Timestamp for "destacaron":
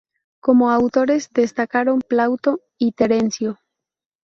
1.31-2.01